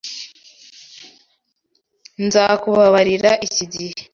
Nzakubabarira 2.25 3.31
iki 3.47 3.63
gihe. 3.73 3.93